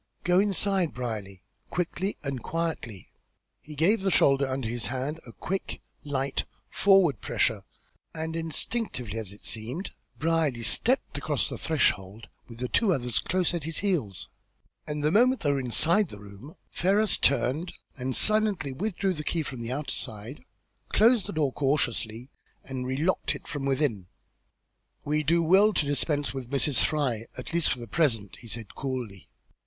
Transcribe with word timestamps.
"Go 0.23 0.39
inside, 0.39 0.95
Brierly, 0.95 1.43
quickly 1.69 2.17
and 2.23 2.41
quietly." 2.41 3.11
He 3.61 3.75
gave 3.75 4.01
the 4.01 4.09
shoulder 4.09 4.47
under 4.49 4.67
his 4.67 4.87
hand 4.87 5.19
a 5.27 5.31
quick, 5.31 5.79
light, 6.03 6.45
forward 6.71 7.21
pressure, 7.21 7.65
and 8.11 8.35
instinctively, 8.35 9.19
as 9.19 9.31
it 9.31 9.45
seemed, 9.45 9.91
Brierly 10.17 10.63
stepped 10.63 11.19
across 11.19 11.47
the 11.47 11.57
threshold 11.59 12.29
with 12.47 12.57
the 12.57 12.85
other 12.91 13.11
two 13.11 13.21
close 13.25 13.53
at 13.53 13.65
his 13.65 13.77
heels, 13.85 14.27
and, 14.87 15.03
the 15.03 15.11
moment 15.11 15.41
they 15.41 15.51
were 15.51 15.59
inside 15.59 16.09
the 16.09 16.17
room, 16.17 16.55
Ferrars 16.71 17.15
turned 17.15 17.71
and 17.95 18.15
silently 18.15 18.71
withdrew 18.71 19.13
the 19.13 19.23
key 19.23 19.43
from 19.43 19.61
the 19.61 19.71
outer 19.71 19.93
side, 19.93 20.41
closed 20.89 21.27
the 21.27 21.33
door 21.33 21.51
cautiously, 21.53 22.31
and 22.63 22.87
relocked 22.87 23.35
it 23.35 23.47
from 23.47 23.65
within. 23.67 24.07
"We 25.05 25.17
will 25.17 25.23
do 25.25 25.43
well 25.43 25.73
to 25.73 25.85
dispense 25.85 26.33
with 26.33 26.49
Mrs. 26.49 26.83
Fry, 26.83 27.27
at 27.37 27.53
least 27.53 27.69
for 27.71 27.77
the 27.77 27.85
present," 27.85 28.37
he 28.39 28.47
said, 28.47 28.73
coolly. 28.73 29.29